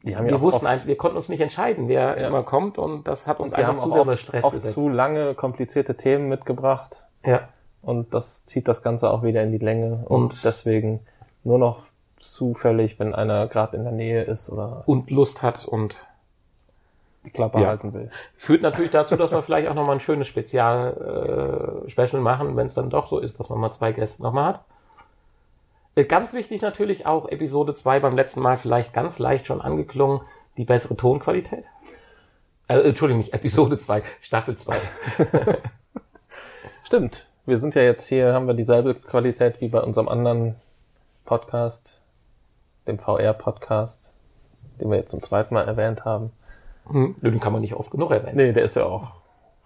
ja 0.03 0.25
wir 0.25 0.35
auch 0.35 0.41
wussten 0.41 0.65
einfach, 0.67 0.85
wir 0.87 0.97
konnten 0.97 1.15
uns 1.17 1.29
nicht 1.29 1.39
entscheiden, 1.41 1.87
wer 1.87 2.19
Ja. 2.19 2.27
immer 2.27 2.43
kommt 2.43 2.77
und 2.77 3.07
das 3.07 3.25
hat 3.27 3.39
uns 3.39 3.53
einfach 3.53 3.77
zu 3.77 3.89
auch 3.89 3.93
sehr 3.93 4.01
oft, 4.13 4.19
Stress 4.19 4.43
oft 4.43 4.55
gesetzt. 4.55 4.73
zu 4.73 4.89
lange 4.89 5.33
komplizierte 5.33 5.95
Themen 5.95 6.27
mitgebracht. 6.29 7.05
ja. 7.25 7.47
Und 7.81 8.13
das 8.13 8.45
zieht 8.45 8.69
das 8.69 8.81
Ganze 8.81 9.09
auch 9.11 9.23
wieder 9.23 9.43
in 9.43 9.51
die 9.51 9.57
Länge. 9.57 10.05
Und, 10.05 10.21
Und- 10.23 10.43
deswegen 10.45 11.01
nur 11.43 11.57
noch 11.59 11.81
zufällig, 12.15 12.97
wenn 12.97 13.13
einer 13.13 13.47
gerade 13.47 13.75
in 13.75 13.83
der 13.83 13.91
Nähe 13.91 14.23
ist 14.23 14.49
oder 14.49 14.83
Und 14.85 15.11
Lust 15.11 15.41
hat 15.41 15.65
und 15.65 15.97
die 17.25 17.29
Klappe 17.31 17.59
Ja. 17.59 17.67
halten 17.67 17.93
will. 17.93 18.09
führt 18.37 18.61
natürlich 18.61 18.91
dazu, 18.91 19.17
dass 19.17 19.31
wir 19.31 19.41
vielleicht 19.41 19.67
auch 19.67 19.73
nochmal 19.73 19.95
ein 19.95 19.99
schönes 19.99 20.27
Spezial, 20.29 21.83
äh, 21.85 21.89
Special 21.89 22.21
machen, 22.21 22.55
wenn 22.55 22.67
es 22.67 22.73
dann 22.73 22.89
doch 22.89 23.07
so 23.07 23.19
ist, 23.19 23.37
dass 23.39 23.49
man 23.49 23.59
mal 23.59 23.71
zwei 23.71 23.91
Gäste 23.91 24.23
nochmal 24.23 24.53
hat. 24.53 24.63
Äh, 25.95 26.05
Ganz 26.05 26.33
wichtig 26.33 26.61
natürlich 26.61 27.05
auch 27.05 27.27
Episode 27.29 27.73
2 27.73 27.99
beim 27.99 28.15
letzten 28.15 28.41
Mal 28.41 28.57
vielleicht 28.57 28.93
ganz 28.93 29.19
leicht 29.19 29.47
schon 29.47 29.61
angeklungen, 29.61 30.21
die 30.57 30.65
bessere 30.65 30.95
Tonqualität. 30.95 31.65
Äh, 32.67 32.79
Entschuldigung, 32.79 33.19
nicht 33.19 33.33
Episode 33.33 33.77
2, 33.77 34.03
Staffel 34.21 34.55
2. 34.57 34.75
Stimmt. 36.83 37.25
Wir 37.45 37.57
sind 37.57 37.75
ja 37.75 37.81
jetzt 37.81 38.07
hier, 38.07 38.33
haben 38.33 38.47
wir 38.47 38.53
dieselbe 38.53 38.95
Qualität 38.95 39.59
wie 39.59 39.67
bei 39.67 39.81
unserem 39.81 40.07
anderen 40.07 40.55
Podcast, 41.25 41.99
dem 42.87 42.97
VR-Podcast, 42.99 44.11
den 44.79 44.89
wir 44.89 44.97
jetzt 44.97 45.11
zum 45.11 45.21
zweiten 45.21 45.53
Mal 45.53 45.67
erwähnt 45.67 46.05
haben. 46.05 46.31
Hm, 46.87 47.15
Den 47.21 47.39
kann 47.41 47.51
man 47.51 47.61
nicht 47.61 47.73
oft 47.73 47.91
genug 47.91 48.11
erwähnen. 48.11 48.37
Nee, 48.37 48.53
der 48.53 48.63
ist 48.63 48.75
ja 48.75 48.85
auch 48.85 49.15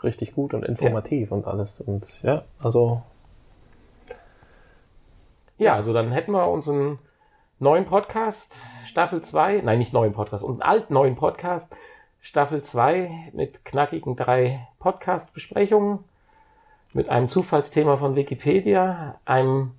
richtig 0.04 0.34
gut 0.34 0.54
und 0.54 0.66
informativ 0.66 1.32
und 1.32 1.46
alles. 1.46 1.82
Und 1.82 2.08
ja, 2.24 2.44
also 2.64 3.04
Ja, 5.60 5.74
also 5.74 5.92
dann 5.92 6.12
hätten 6.12 6.34
wir 6.34 6.48
unseren 6.50 7.00
neuen 7.58 7.86
Podcast, 7.86 8.58
Staffel 8.86 9.24
2, 9.24 9.62
nein, 9.64 9.80
nicht 9.80 9.92
neuen 9.92 10.14
Podcast, 10.14 10.44
unseren 10.44 10.62
alten 10.62 10.94
neuen 10.94 11.16
Podcast, 11.16 11.76
Staffel 12.22 12.62
2 12.62 13.32
mit 13.34 13.66
knackigen 13.66 14.16
drei 14.16 14.68
Podcast-Besprechungen, 14.78 16.04
mit 16.94 17.10
einem 17.10 17.28
Zufallsthema 17.28 17.98
von 17.98 18.16
Wikipedia, 18.16 19.20
einem 19.26 19.72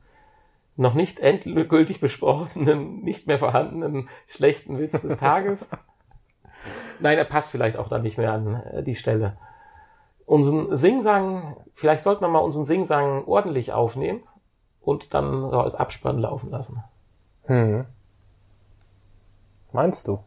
noch 0.75 0.95
nicht 0.95 1.21
endgültig 1.21 2.01
besprochenen, 2.01 3.05
nicht 3.05 3.29
mehr 3.29 3.39
vorhandenen 3.39 4.09
schlechten 4.27 4.81
Witz 4.81 5.01
des 5.01 5.17
Tages. 5.21 5.69
Nein, 6.99 7.19
er 7.19 7.25
passt 7.25 7.53
vielleicht 7.53 7.77
auch 7.77 7.89
dann 7.89 8.03
nicht 8.03 8.19
mehr 8.19 8.33
an 8.33 8.55
äh, 8.73 8.83
die 8.83 8.97
Stelle. 8.97 9.37
Unseren 10.27 10.75
Singsang, 10.75 11.57
vielleicht 11.73 12.03
sollten 12.03 12.23
wir 12.23 12.29
mal 12.29 12.41
unseren 12.41 12.67
Singsang 12.67 13.25
ordentlich 13.27 13.73
aufnehmen 13.73 14.25
und 14.89 15.13
dann 15.13 15.51
so 15.51 15.61
als 15.61 15.75
Abspann 15.75 16.19
laufen 16.19 16.51
lassen. 16.51 16.83
hm. 17.45 17.85
meinst 19.73 20.09
du? 20.09 20.21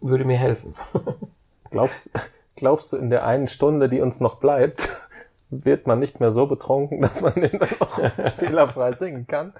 Würde 0.00 0.24
mir 0.24 0.36
helfen. 0.36 0.74
Glaubst, 1.70 2.10
glaubst 2.54 2.92
du, 2.92 2.96
in 2.96 3.10
der 3.10 3.26
einen 3.26 3.48
Stunde, 3.48 3.88
die 3.88 4.00
uns 4.00 4.20
noch 4.20 4.36
bleibt, 4.36 4.96
wird 5.50 5.86
man 5.86 5.98
nicht 5.98 6.20
mehr 6.20 6.30
so 6.30 6.46
betrunken, 6.46 7.00
dass 7.00 7.20
man 7.20 7.34
den 7.34 7.58
dann 7.58 7.68
auch 7.80 7.98
fehlerfrei 8.36 8.92
singen 8.92 9.26
kann? 9.26 9.52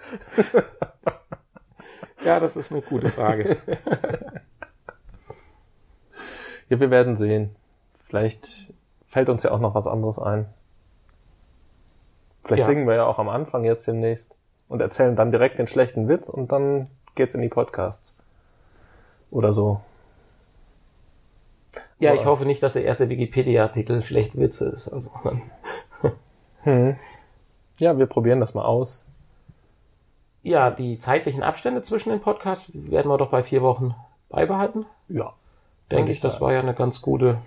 Ja, 2.24 2.38
das 2.38 2.56
ist 2.56 2.70
eine 2.70 2.80
gute 2.82 3.08
Frage. 3.08 3.56
Ja, 6.68 6.80
wir 6.80 6.90
werden 6.90 7.16
sehen. 7.16 7.56
Vielleicht 8.04 8.72
fällt 9.06 9.28
uns 9.28 9.42
ja 9.42 9.50
auch 9.50 9.60
noch 9.60 9.74
was 9.74 9.86
anderes 9.86 10.18
ein. 10.18 10.46
Vielleicht 12.46 12.60
Ja. 12.60 12.66
singen 12.66 12.86
wir 12.86 12.94
ja 12.94 13.06
auch 13.06 13.18
am 13.18 13.28
Anfang 13.28 13.64
jetzt 13.64 13.86
demnächst 13.86 14.34
und 14.68 14.80
erzählen 14.80 15.16
dann 15.16 15.30
direkt 15.32 15.58
den 15.58 15.66
schlechten 15.66 16.08
Witz 16.08 16.28
und 16.28 16.52
dann 16.52 16.88
geht's 17.14 17.34
in 17.34 17.42
die 17.42 17.48
Podcasts. 17.48 18.14
Oder 19.30 19.52
so. 19.52 19.80
Ja, 21.98 22.14
ich 22.14 22.24
hoffe 22.26 22.44
nicht, 22.46 22.62
dass 22.62 22.74
der 22.74 22.84
erste 22.84 23.08
Wikipedia-Artikel 23.08 24.00
schlechte 24.02 24.38
Witze 24.38 24.66
ist. 24.66 24.88
Also, 24.88 25.10
Hm. 26.62 26.96
Ja, 27.78 27.96
wir 27.98 28.06
probieren 28.06 28.40
das 28.40 28.54
mal 28.54 28.64
aus. 28.64 29.04
ja, 30.42 30.70
die 30.70 30.98
zeitlichen 30.98 31.42
Abstände 31.42 31.82
zwischen 31.82 32.10
den 32.10 32.20
Podcasts 32.20 32.66
werden 32.72 33.08
wir 33.10 33.18
doch 33.18 33.30
bei 33.30 33.42
vier 33.42 33.62
Wochen 33.62 33.94
beibehalten. 34.28 34.86
Ja. 35.08 35.32
Denke 35.90 36.10
ich 36.10 36.20
das 36.20 36.40
war 36.40 36.52
ja 36.52 36.60
eine 36.60 36.74
ganz 36.74 37.02
gute. 37.02 37.38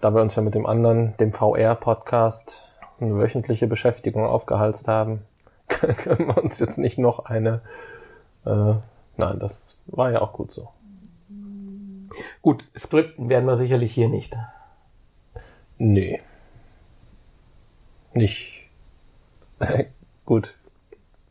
Da 0.00 0.14
wir 0.14 0.22
uns 0.22 0.36
ja 0.36 0.42
mit 0.42 0.54
dem 0.54 0.66
anderen, 0.66 1.16
dem 1.18 1.32
VR-Podcast, 1.32 2.67
eine 3.00 3.16
wöchentliche 3.16 3.66
Beschäftigung 3.66 4.24
aufgehalst 4.26 4.88
haben, 4.88 5.22
können 5.68 6.28
wir 6.28 6.38
uns 6.38 6.58
jetzt 6.58 6.78
nicht 6.78 6.98
noch 6.98 7.26
eine 7.26 7.60
äh, 8.44 8.74
Nein, 9.18 9.40
das 9.40 9.78
war 9.86 10.12
ja 10.12 10.22
auch 10.22 10.32
gut 10.32 10.52
so. 10.52 10.68
Gut, 12.40 12.64
Skripten 12.76 13.28
werden 13.28 13.46
wir 13.46 13.56
sicherlich 13.56 13.92
hier 13.92 14.08
nicht. 14.08 14.36
Nee. 15.76 16.22
Nicht. 18.14 18.70
gut. 20.24 20.54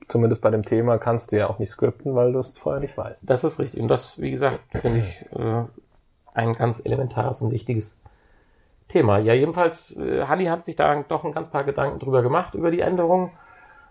Zumindest 0.09 0.41
bei 0.41 0.51
dem 0.51 0.63
Thema 0.63 0.97
kannst 0.97 1.31
du 1.31 1.37
ja 1.37 1.49
auch 1.49 1.59
nicht 1.59 1.69
skripten, 1.69 2.13
weil 2.13 2.33
du 2.33 2.39
es 2.39 2.57
vorher 2.57 2.81
nicht 2.81 2.97
weißt. 2.97 3.29
Das 3.29 3.43
ist 3.45 3.59
richtig. 3.59 3.81
Und 3.81 3.87
das, 3.87 4.19
wie 4.19 4.31
gesagt, 4.31 4.59
finde 4.71 4.99
ich 4.99 5.25
äh, 5.37 5.63
ein 6.33 6.53
ganz 6.53 6.81
elementares 6.83 7.41
und 7.41 7.51
wichtiges 7.51 8.01
Thema. 8.87 9.19
Ja, 9.19 9.33
jedenfalls, 9.33 9.95
äh, 9.97 10.25
Hanni 10.25 10.45
hat 10.45 10.63
sich 10.63 10.75
da 10.75 11.03
doch 11.03 11.23
ein 11.23 11.33
ganz 11.33 11.49
paar 11.49 11.63
Gedanken 11.63 11.99
drüber 11.99 12.21
gemacht, 12.21 12.55
über 12.55 12.71
die 12.71 12.81
Änderung. 12.81 13.31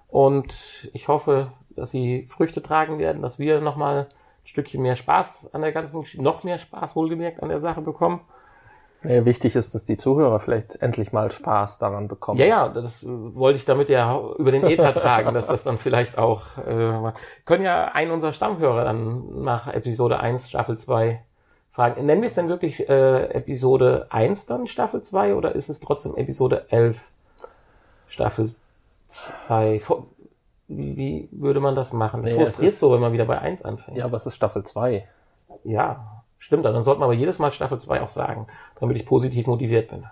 Und 0.08 0.90
ich 0.92 1.08
hoffe, 1.08 1.52
dass 1.70 1.90
sie 1.90 2.26
Früchte 2.26 2.62
tragen 2.62 2.98
werden, 2.98 3.22
dass 3.22 3.38
wir 3.38 3.60
nochmal 3.60 4.00
ein 4.00 4.06
Stückchen 4.44 4.82
mehr 4.82 4.96
Spaß 4.96 5.52
an 5.52 5.62
der 5.62 5.72
ganzen, 5.72 6.04
noch 6.22 6.44
mehr 6.44 6.58
Spaß 6.58 6.96
wohlgemerkt 6.96 7.42
an 7.42 7.48
der 7.48 7.58
Sache 7.58 7.82
bekommen. 7.82 8.20
Ja, 9.02 9.24
wichtig 9.24 9.54
ist, 9.54 9.74
dass 9.74 9.84
die 9.84 9.96
Zuhörer 9.96 10.40
vielleicht 10.40 10.82
endlich 10.82 11.12
mal 11.12 11.30
Spaß 11.30 11.78
daran 11.78 12.08
bekommen. 12.08 12.40
Ja, 12.40 12.46
ja, 12.46 12.68
das 12.68 13.04
äh, 13.04 13.08
wollte 13.08 13.58
ich 13.58 13.64
damit 13.64 13.88
ja 13.88 14.18
über 14.38 14.50
den 14.50 14.64
Ether 14.64 14.94
tragen, 14.94 15.34
dass 15.34 15.46
das 15.46 15.62
dann 15.62 15.78
vielleicht 15.78 16.18
auch, 16.18 16.58
äh, 16.58 17.12
können 17.44 17.64
ja 17.64 17.86
einen 17.86 18.10
unserer 18.10 18.32
Stammhörer 18.32 18.84
dann 18.84 19.42
nach 19.42 19.72
Episode 19.72 20.18
1, 20.18 20.48
Staffel 20.48 20.78
2 20.78 21.22
fragen. 21.76 22.06
Nennen 22.06 22.23
wir 22.23 22.26
es 22.26 22.35
denn 22.35 22.49
wirklich 22.49 22.88
äh, 22.88 23.26
Episode 23.26 24.06
1 24.09 24.47
dann 24.47 24.66
Staffel 24.66 25.02
2 25.02 25.35
oder 25.35 25.54
ist 25.54 25.68
es 25.68 25.78
trotzdem 25.78 26.16
Episode 26.16 26.66
11 26.71 27.11
Staffel 28.09 28.54
2? 29.09 29.83
Wie, 30.68 30.97
wie 30.97 31.28
würde 31.30 31.61
man 31.61 31.76
das 31.76 31.92
machen? 31.92 32.23
Das 32.23 32.33
Nee, 32.33 32.45
frustriert 32.45 32.75
so, 32.75 32.92
wenn 32.92 33.00
man 33.00 33.12
wieder 33.12 33.26
bei 33.26 33.38
1 33.38 33.62
anfängt. 33.62 33.99
Ja, 33.99 34.06
aber 34.06 34.16
es 34.16 34.26
ist 34.26 34.35
Staffel 34.35 34.64
2. 34.64 35.06
ja 35.64 36.23
stimmt. 36.38 36.64
Dann 36.64 36.83
sollte 36.83 37.00
man 37.00 37.09
aber 37.09 37.14
jedes 37.14 37.38
Mal 37.38 37.52
Staffel 37.52 37.78
2 37.78 38.00
auch 38.00 38.09
sagen, 38.09 38.47
damit 38.80 38.97
ich 38.97 39.04
positiv 39.04 39.47
motiviert 39.47 39.90
bin. 39.90 40.04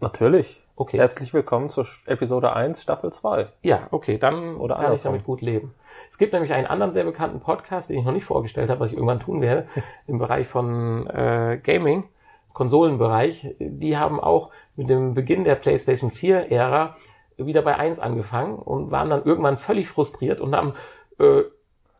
Natürlich. 0.00 0.61
Okay. 0.74 0.96
Herzlich 0.96 1.34
willkommen 1.34 1.68
zur 1.68 1.86
Episode 2.06 2.56
1, 2.56 2.80
Staffel 2.80 3.12
2. 3.12 3.48
Ja, 3.60 3.88
okay, 3.90 4.16
dann 4.16 4.56
Oder 4.56 4.76
kann 4.76 4.94
ich 4.94 5.02
damit 5.02 5.22
gut 5.22 5.42
leben. 5.42 5.74
Es 6.08 6.16
gibt 6.16 6.32
nämlich 6.32 6.54
einen 6.54 6.66
anderen 6.66 6.94
sehr 6.94 7.04
bekannten 7.04 7.40
Podcast, 7.40 7.90
den 7.90 7.98
ich 7.98 8.06
noch 8.06 8.12
nicht 8.12 8.24
vorgestellt 8.24 8.70
habe, 8.70 8.80
was 8.80 8.88
ich 8.90 8.96
irgendwann 8.96 9.20
tun 9.20 9.42
werde, 9.42 9.66
im 10.06 10.18
Bereich 10.18 10.48
von 10.48 11.06
äh, 11.08 11.60
Gaming, 11.62 12.04
Konsolenbereich. 12.54 13.54
Die 13.58 13.98
haben 13.98 14.18
auch 14.18 14.48
mit 14.74 14.88
dem 14.88 15.12
Beginn 15.12 15.44
der 15.44 15.56
PlayStation 15.56 16.10
4-Ära 16.10 16.96
wieder 17.36 17.60
bei 17.60 17.76
1 17.76 17.98
angefangen 17.98 18.58
und 18.58 18.90
waren 18.90 19.10
dann 19.10 19.24
irgendwann 19.24 19.58
völlig 19.58 19.88
frustriert 19.88 20.40
und 20.40 20.56
haben 20.56 20.72
äh, 21.18 21.42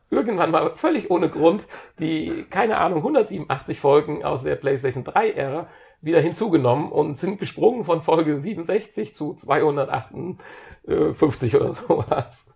irgendwann 0.09 0.49
mal 0.49 0.71
völlig 0.75 1.11
ohne 1.11 1.29
Grund 1.29 1.67
die, 1.99 2.45
keine 2.49 2.79
Ahnung, 2.79 2.99
187 2.99 3.79
Folgen 3.79 4.23
aus 4.23 4.43
der 4.43 4.55
PlayStation 4.55 5.03
3-Ära 5.03 5.67
wieder 6.03 6.19
hinzugenommen 6.21 6.91
und 6.91 7.17
sind 7.17 7.39
gesprungen 7.39 7.85
von 7.85 8.01
Folge 8.01 8.37
67 8.37 9.15
zu 9.15 9.33
258 9.33 11.55
oder 11.55 11.73
sowas. 11.73 12.51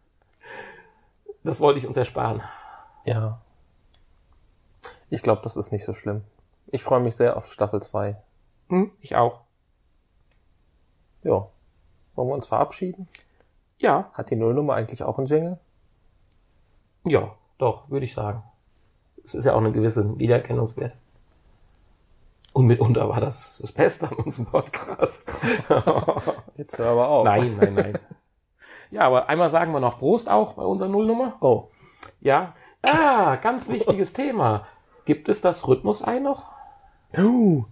Das 1.44 1.62
wollte 1.62 1.80
ich 1.80 1.88
uns 1.88 1.96
ersparen. 1.98 2.42
Ja. 3.06 3.42
Ich 5.10 5.24
glaube, 5.24 5.42
das 5.44 5.56
ist 5.56 5.72
nicht 5.72 5.86
so 5.86 5.94
schlimm. 5.94 6.24
Ich 6.68 6.84
freue 6.84 7.00
mich 7.00 7.16
sehr 7.16 7.38
auf 7.38 7.50
Staffel 7.52 7.82
2. 7.82 8.18
Hm, 8.70 8.92
ich 9.00 9.16
auch. 9.16 9.42
Ja. 11.24 11.48
Wollen 12.16 12.28
wir 12.28 12.34
uns 12.36 12.48
verabschieden? 12.48 13.08
Ja, 13.78 14.10
Hat 14.14 14.30
die 14.32 14.36
Nullnummer 14.36 14.74
eigentlich 14.74 15.04
auch 15.04 15.18
einen 15.18 15.28
Jingle? 15.28 15.60
ja, 17.06 17.34
doch, 17.60 17.90
würde 17.90 18.06
ich 18.06 18.14
sagen. 18.14 18.44
Es 19.24 19.34
ist 19.34 19.46
ja 19.46 19.54
auch 19.54 19.60
eine 19.60 19.72
gewisse 19.72 20.20
Wiedererkennungswert. 20.20 20.94
Und 22.58 22.66
mitunter 22.66 23.08
war 23.08 23.22
das 23.22 23.60
das 23.62 23.72
Beste 23.72 24.10
an 24.10 24.16
unserem 24.16 24.48
Podcast. 24.48 25.32
Jetzt 26.58 26.80
hör 26.80 26.90
aber 26.90 27.08
auf. 27.08 27.24
nein, 27.24 27.56
nein, 27.56 27.74
nein. 27.76 28.00
Ja, 28.90 29.02
aber 29.02 29.30
einmal 29.30 29.52
sagen 29.52 29.74
wir 29.74 29.80
noch 29.80 30.00
Prost 30.00 30.28
auch 30.28 30.54
bei 30.54 30.64
unserer 30.64 30.90
Nullnummer. 30.90 31.36
Oh. 31.40 31.68
Ja. 32.20 32.56
Ah, 32.82 33.36
ganz 33.36 33.70
wichtiges 33.70 34.12
Thema. 34.12 34.66
Gibt 35.06 35.30
es 35.30 35.40
das 35.40 35.68
Rhythmusei 35.68 36.18
noch? 36.18 36.46
Uh. 37.16 37.66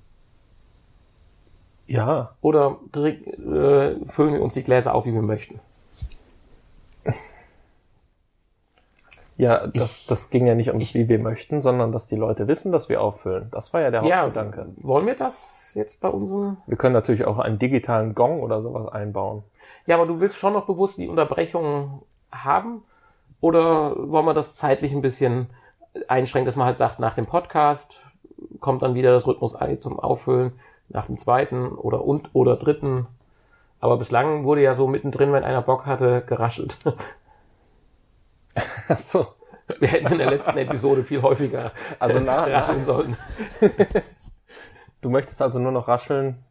Ja. 1.87 2.35
Oder 2.41 2.77
äh, 2.93 4.05
füllen 4.05 4.33
wir 4.33 4.41
uns 4.43 4.53
die 4.53 4.63
Gläser 4.63 4.93
auf, 4.93 5.07
wie 5.07 5.13
wir 5.15 5.23
möchten? 5.23 5.61
Ja, 9.37 9.67
das, 9.67 10.05
das 10.05 10.29
ging 10.29 10.47
ja 10.47 10.55
nicht 10.55 10.69
ums, 10.69 10.93
wie 10.93 11.09
wir 11.09 11.19
möchten, 11.19 11.59
sondern 11.59 11.91
dass 11.91 12.07
die 12.07 12.15
Leute 12.15 12.47
wissen, 12.47 12.71
dass 12.71 12.87
wir 12.87 13.01
auffüllen. 13.01 13.49
Das 13.51 13.73
war 13.73 13.81
ja 13.81 13.91
der 13.91 14.03
Ja, 14.03 14.21
Hauptgedanke. 14.23 14.67
wollen 14.77 15.05
wir 15.05 15.15
das 15.15 15.71
jetzt 15.73 15.99
bei 15.99 16.07
unserem... 16.07 16.57
Wir 16.67 16.77
können 16.77 16.93
natürlich 16.93 17.25
auch 17.25 17.37
einen 17.39 17.59
digitalen 17.59 18.15
Gong 18.15 18.41
oder 18.41 18.61
sowas 18.61 18.87
einbauen. 18.87 19.43
Ja, 19.87 19.95
aber 19.97 20.05
du 20.05 20.21
willst 20.21 20.37
schon 20.37 20.53
noch 20.53 20.65
bewusst 20.65 20.97
die 20.97 21.09
Unterbrechungen 21.09 22.01
haben? 22.31 22.83
Oder 23.41 23.95
wollen 24.09 24.25
wir 24.25 24.33
das 24.33 24.55
zeitlich 24.55 24.93
ein 24.93 25.01
bisschen 25.01 25.49
einschränken, 26.07 26.45
dass 26.45 26.55
man 26.55 26.67
halt 26.67 26.77
sagt, 26.77 26.99
nach 26.99 27.15
dem 27.15 27.25
Podcast 27.25 27.99
kommt 28.61 28.83
dann 28.83 28.95
wieder 28.95 29.11
das 29.11 29.27
Rhythmus-Ei 29.27 29.75
zum 29.77 29.99
Auffüllen, 29.99 30.53
nach 30.89 31.07
dem 31.07 31.17
zweiten 31.17 31.69
oder 31.73 32.05
und 32.05 32.29
oder 32.33 32.55
dritten. 32.55 33.07
Aber 33.79 33.97
bislang 33.97 34.45
wurde 34.45 34.61
ja 34.61 34.75
so 34.75 34.87
mittendrin, 34.87 35.33
wenn 35.33 35.43
einer 35.43 35.61
Bock 35.61 35.85
hatte, 35.85 36.23
geraschelt. 36.25 36.77
Ach 38.89 38.97
so. 38.97 39.27
Wir 39.79 39.87
hätten 39.87 40.11
in 40.13 40.17
der 40.19 40.29
letzten 40.29 40.57
Episode 40.57 41.03
viel 41.03 41.21
häufiger 41.21 41.71
Also 41.99 42.19
nach, 42.21 42.47
rascheln 42.47 42.85
sollen. 42.85 43.17
du 45.01 45.09
möchtest 45.09 45.41
also 45.41 45.59
nur 45.59 45.71
noch 45.71 45.87
rascheln 45.87 46.43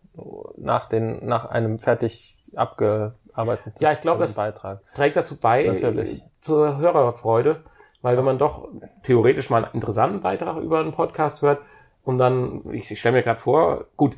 nach, 0.56 0.88
den, 0.88 1.24
nach 1.26 1.46
einem 1.46 1.78
fertig 1.78 2.36
abgearbeiteten 2.54 3.74
Ja, 3.80 3.92
ich 3.92 4.00
glaub, 4.00 4.18
das- 4.18 4.34
Beitrag. 4.34 4.80
trägt 4.94 5.16
dazu 5.16 5.36
bei 5.38 5.64
Natürlich. 5.66 6.22
zur 6.40 6.78
Hörerfreude, 6.78 7.62
weil 8.02 8.16
wenn 8.16 8.24
man 8.24 8.38
doch 8.38 8.68
theoretisch 9.02 9.50
mal 9.50 9.64
einen 9.64 9.74
interessanten 9.74 10.20
Beitrag 10.20 10.56
über 10.58 10.80
einen 10.80 10.92
Podcast 10.92 11.42
hört 11.42 11.60
und 12.04 12.18
dann, 12.18 12.62
ich, 12.72 12.90
ich 12.90 13.00
stelle 13.00 13.16
mir 13.16 13.22
gerade 13.22 13.40
vor, 13.40 13.86
gut, 13.96 14.16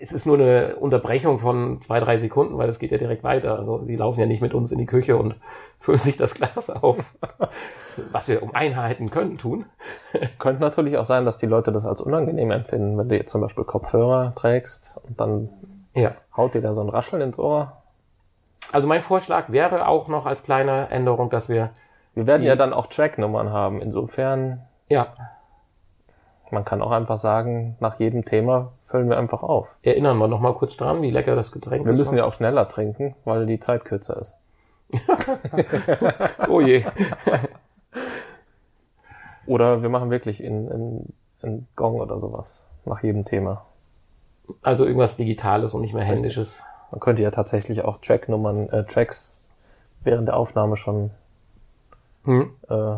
es 0.00 0.12
ist 0.12 0.26
nur 0.26 0.38
eine 0.38 0.76
Unterbrechung 0.76 1.38
von 1.38 1.80
zwei, 1.80 2.00
drei 2.00 2.18
Sekunden, 2.18 2.56
weil 2.58 2.68
es 2.68 2.78
geht 2.78 2.90
ja 2.92 2.98
direkt 2.98 3.24
weiter. 3.24 3.58
Also 3.58 3.84
sie 3.84 3.96
laufen 3.96 4.20
ja 4.20 4.26
nicht 4.26 4.40
mit 4.42 4.54
uns 4.54 4.70
in 4.72 4.78
die 4.78 4.86
Küche 4.86 5.16
und 5.16 5.34
füllen 5.80 5.98
sich 5.98 6.16
das 6.16 6.34
Glas 6.34 6.70
auf, 6.70 7.14
was 8.12 8.28
wir 8.28 8.42
um 8.42 8.54
Einheiten 8.54 9.10
können 9.10 9.38
tun. 9.38 9.66
Könnte 10.38 10.60
natürlich 10.60 10.98
auch 10.98 11.04
sein, 11.04 11.24
dass 11.24 11.36
die 11.38 11.46
Leute 11.46 11.72
das 11.72 11.86
als 11.86 12.00
unangenehm 12.00 12.50
empfinden, 12.50 12.96
wenn 12.98 13.08
du 13.08 13.16
jetzt 13.16 13.32
zum 13.32 13.40
Beispiel 13.40 13.64
Kopfhörer 13.64 14.34
trägst 14.34 14.98
und 15.06 15.20
dann 15.20 15.50
Ja. 15.94 16.12
haut 16.36 16.54
dir 16.54 16.62
da 16.62 16.72
so 16.74 16.80
ein 16.82 16.88
Rascheln 16.88 17.22
ins 17.22 17.38
Ohr. 17.38 17.82
Also 18.70 18.86
mein 18.86 19.02
Vorschlag 19.02 19.50
wäre 19.50 19.88
auch 19.88 20.08
noch 20.08 20.26
als 20.26 20.42
kleine 20.42 20.90
Änderung, 20.90 21.30
dass 21.30 21.48
wir, 21.48 21.70
Wir 22.14 22.26
werden 22.26 22.42
ja 22.42 22.56
dann 22.56 22.72
auch 22.72 22.86
Tracknummern 22.86 23.50
haben. 23.50 23.80
Insofern, 23.80 24.62
ja, 24.88 25.08
man 26.50 26.64
kann 26.64 26.82
auch 26.82 26.90
einfach 26.90 27.18
sagen, 27.18 27.76
nach 27.80 27.98
jedem 27.98 28.24
Thema 28.24 28.72
füllen 28.88 29.08
wir 29.08 29.18
einfach 29.18 29.42
auf. 29.42 29.76
erinnern 29.82 30.18
wir 30.18 30.28
noch 30.28 30.40
mal 30.40 30.54
kurz 30.54 30.76
dran, 30.76 31.02
wie 31.02 31.10
lecker 31.10 31.36
das 31.36 31.52
Getränk 31.52 31.84
Wir 31.84 31.92
ist. 31.92 31.98
müssen 31.98 32.16
ja 32.16 32.24
auch 32.24 32.32
schneller 32.32 32.68
trinken, 32.68 33.14
weil 33.24 33.46
die 33.46 33.58
Zeit 33.60 33.84
kürzer 33.84 34.20
ist. 34.20 34.34
Oh 36.48 36.60
je. 36.60 36.84
Oder 39.46 39.82
wir 39.82 39.88
machen 39.88 40.10
wirklich 40.10 40.42
in, 40.42 40.68
in, 40.70 41.12
in 41.42 41.66
Gong 41.76 42.00
oder 42.00 42.18
sowas 42.20 42.64
nach 42.84 43.02
jedem 43.02 43.24
Thema. 43.24 43.64
Also 44.62 44.84
irgendwas 44.84 45.16
Digitales 45.16 45.74
und 45.74 45.82
nicht 45.82 45.94
mehr 45.94 46.04
Händisches. 46.04 46.62
Man 46.90 47.00
könnte 47.00 47.22
ja 47.22 47.30
tatsächlich 47.30 47.84
auch 47.84 47.98
Tracknummern, 47.98 48.68
äh, 48.70 48.84
Tracks 48.84 49.50
während 50.02 50.28
der 50.28 50.36
Aufnahme 50.36 50.76
schon 50.76 51.10
Hm. 52.24 52.50
äh, 52.68 52.96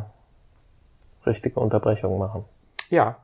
richtige 1.27 1.61
Unterbrechungen 1.61 2.19
machen. 2.19 2.45
Ja. 2.89 3.17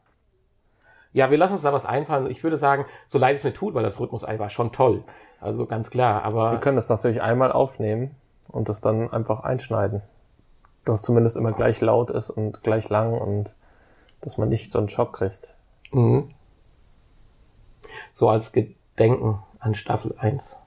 Ja, 1.16 1.30
wir 1.30 1.38
lassen 1.38 1.54
uns 1.54 1.62
da 1.62 1.72
was 1.72 1.86
einfallen. 1.86 2.30
Ich 2.30 2.44
würde 2.44 2.58
sagen, 2.58 2.84
so 3.06 3.16
leid 3.16 3.36
es 3.36 3.42
mir 3.42 3.54
tut, 3.54 3.72
weil 3.72 3.82
das 3.82 3.98
Rhythmus-Ei 3.98 4.38
war 4.38 4.50
schon 4.50 4.70
toll. 4.70 5.02
Also 5.40 5.64
ganz 5.64 5.88
klar, 5.88 6.20
Wir 6.20 6.24
aber 6.26 6.58
können 6.58 6.76
das 6.76 6.90
natürlich 6.90 7.22
einmal 7.22 7.52
aufnehmen 7.52 8.14
und 8.48 8.68
das 8.68 8.82
dann 8.82 9.10
einfach 9.10 9.40
einschneiden. 9.40 10.02
Dass 10.84 10.96
es 10.96 11.02
zumindest 11.02 11.38
immer 11.38 11.52
gleich 11.52 11.80
laut 11.80 12.10
ist 12.10 12.28
und 12.28 12.62
gleich 12.62 12.90
lang 12.90 13.18
und 13.18 13.54
dass 14.20 14.36
man 14.36 14.50
nicht 14.50 14.70
so 14.70 14.78
einen 14.78 14.90
Schock 14.90 15.14
kriegt. 15.14 15.54
mhm. 15.90 16.28
so 18.12 18.28
als 18.28 18.52
Gedenken 18.52 19.38
an 19.58 19.74
Staffel 19.74 20.14
1. 20.18 20.58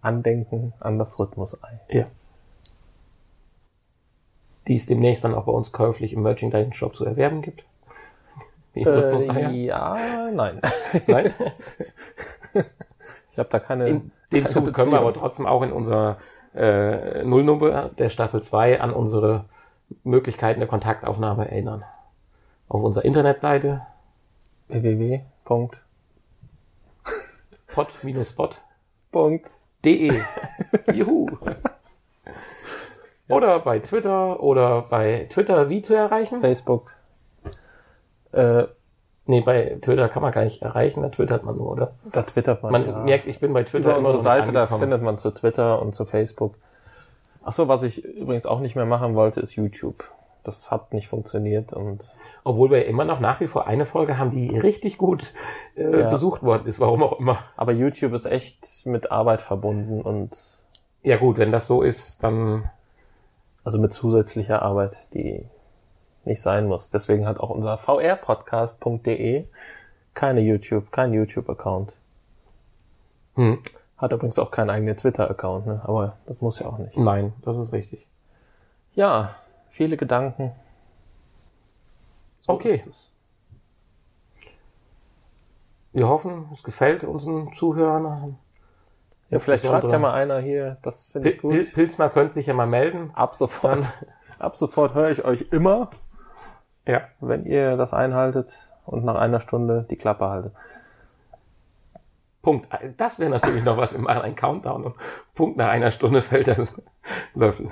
Andenken 0.00 0.72
an 0.80 0.98
das 0.98 1.18
Rhythmusei. 1.18 1.78
Ja. 1.90 2.06
Die 4.66 4.76
es 4.76 4.86
demnächst 4.86 5.24
dann 5.24 5.34
auch 5.34 5.44
bei 5.44 5.52
uns 5.52 5.72
käuflich 5.72 6.14
im 6.14 6.22
Merchandise-Shop 6.22 6.96
zu 6.96 7.04
erwerben 7.04 7.42
gibt. 7.42 7.64
Äh, 8.86 9.64
ja, 9.64 10.30
nein. 10.32 10.60
Nein? 11.06 11.34
Ich 13.32 13.38
habe 13.38 13.48
da 13.50 13.58
keine. 13.58 13.88
In 13.88 14.10
dem 14.32 14.44
keine 14.44 14.54
Zuge 14.54 14.72
können 14.72 14.90
wir 14.90 14.98
aber 14.98 15.08
Beziehung. 15.08 15.22
trotzdem 15.22 15.46
auch 15.46 15.62
in 15.62 15.72
unserer 15.72 16.16
äh, 16.54 17.24
Nullnummer 17.24 17.90
der 17.90 18.10
Staffel 18.10 18.42
2 18.42 18.80
an 18.80 18.92
unsere 18.92 19.44
Möglichkeiten 20.04 20.60
der 20.60 20.68
Kontaktaufnahme 20.68 21.50
erinnern. 21.50 21.84
Auf 22.68 22.82
unserer 22.82 23.04
Internetseite 23.04 23.82
www. 24.68 25.20
pod-spot.de. 27.74 30.22
Juhu. 30.92 31.28
Oder 33.28 33.60
bei 33.60 33.78
Twitter 33.78 34.42
oder 34.42 34.82
bei 34.82 35.26
Twitter 35.30 35.68
wie 35.68 35.82
zu 35.82 35.94
erreichen? 35.94 36.40
Facebook. 36.40 36.92
Äh, 38.32 38.64
nee, 39.26 39.40
bei 39.40 39.78
Twitter 39.80 40.08
kann 40.08 40.22
man 40.22 40.32
gar 40.32 40.44
nicht 40.44 40.62
erreichen, 40.62 41.02
da 41.02 41.08
twittert 41.08 41.44
man 41.44 41.56
nur, 41.56 41.70
oder? 41.72 41.92
Da 42.12 42.22
twittert 42.22 42.62
man. 42.62 42.72
Man 42.72 42.86
ja. 42.86 42.98
merkt, 43.00 43.26
ich 43.26 43.40
bin 43.40 43.52
bei 43.52 43.62
Twitter 43.64 43.90
Über 43.90 43.98
unsere 43.98 44.16
noch 44.16 44.22
Seite, 44.22 44.52
da 44.52 44.66
findet 44.66 45.02
man 45.02 45.18
zu 45.18 45.30
Twitter 45.30 45.80
und 45.80 45.94
zu 45.94 46.04
Facebook. 46.04 46.54
Ach 47.42 47.52
so, 47.52 47.68
was 47.68 47.82
ich 47.82 48.04
übrigens 48.04 48.46
auch 48.46 48.60
nicht 48.60 48.76
mehr 48.76 48.84
machen 48.86 49.14
wollte, 49.14 49.40
ist 49.40 49.54
YouTube. 49.54 50.10
Das 50.44 50.70
hat 50.70 50.92
nicht 50.94 51.08
funktioniert 51.08 51.72
und 51.72 52.10
Obwohl 52.44 52.70
wir 52.70 52.86
immer 52.86 53.04
noch 53.04 53.20
nach 53.20 53.40
wie 53.40 53.46
vor 53.46 53.66
eine 53.66 53.84
Folge 53.84 54.18
haben, 54.18 54.30
die 54.30 54.56
richtig 54.56 54.96
gut 54.96 55.34
äh, 55.76 56.00
Ja. 56.00 56.10
besucht 56.10 56.42
worden 56.42 56.66
ist, 56.66 56.80
warum 56.80 57.02
auch 57.02 57.18
immer. 57.18 57.38
aber 57.56 57.72
YouTube 57.72 58.12
ist 58.14 58.26
echt 58.26 58.86
mit 58.86 59.10
Arbeit 59.10 59.42
verbunden 59.42 60.00
und 60.00 60.38
Ja 61.02 61.16
gut, 61.16 61.38
wenn 61.38 61.50
das 61.52 61.66
so 61.66 61.82
ist, 61.82 62.22
dann 62.22 62.70
also 63.64 63.78
mit 63.78 63.92
zusätzlicher 63.92 64.62
Arbeit, 64.62 65.12
die 65.12 65.44
nicht 66.28 66.40
sein 66.40 66.66
muss. 66.66 66.90
Deswegen 66.90 67.26
hat 67.26 67.40
auch 67.40 67.50
unser 67.50 67.76
vrpodcast.de 67.76 69.46
keine 70.14 70.40
YouTube, 70.40 70.90
kein 70.92 71.12
YouTube-Account. 71.12 71.96
hm, 73.34 73.54
Hat 73.96 74.12
übrigens 74.12 74.38
auch 74.38 74.50
keinen 74.50 74.70
eigenen 74.70 74.96
Twitter-Account, 74.96 75.66
ne? 75.66 75.80
aber 75.84 76.16
das 76.26 76.40
muss 76.40 76.58
ja 76.60 76.66
auch 76.66 76.78
nicht. 76.78 76.96
nein, 76.96 77.32
das 77.42 77.56
ist 77.56 77.72
richtig. 77.72 78.06
Ja, 78.94 79.34
viele 79.70 79.96
Gedanken. 79.96 80.52
So 82.40 82.52
Okay. 82.54 82.82
Wir 85.92 86.08
hoffen, 86.08 86.48
es 86.52 86.62
gefällt 86.62 87.04
unseren 87.04 87.52
Zuhörern. 87.54 88.38
Ja, 89.30 89.38
vielleicht 89.38 89.64
schreibt 89.64 89.90
ja 89.90 89.98
mal 89.98 90.12
einer 90.14 90.38
hier, 90.38 90.78
das 90.82 91.08
finde 91.08 91.30
ich 91.30 91.40
gut. 91.40 91.52
Pil 91.52 91.64
Pilsner 91.64 92.08
könnte 92.08 92.34
sich 92.34 92.46
ja 92.46 92.54
mal 92.54 92.66
melden. 92.66 93.10
Ab 93.14 93.34
sofort, 93.34 93.82
Dann- 93.82 93.88
ab 94.38 94.56
sofort 94.56 94.94
höre 94.94 95.10
ich 95.10 95.24
euch 95.24 95.46
immer, 95.52 95.90
Ja. 96.88 97.02
wenn 97.20 97.44
ihr 97.46 97.76
das 97.76 97.94
einhaltet 97.94 98.72
und 98.86 99.04
nach 99.04 99.14
einer 99.16 99.38
Stunde 99.40 99.86
die 99.88 99.96
Klappe 99.96 100.28
haltet. 100.28 100.52
Punkt. 102.42 102.68
Das 102.96 103.18
wäre 103.18 103.30
natürlich 103.30 103.62
noch 103.64 103.76
was. 103.76 103.92
Wir 103.92 104.00
machen 104.00 104.22
einen 104.22 104.36
Countdown 104.36 104.84
und 104.84 104.94
Punkt 105.34 105.56
nach 105.58 105.68
einer 105.68 105.90
Stunde 105.90 106.22
fällt 106.22 106.46
der 106.46 106.66
Löffel. 107.34 107.70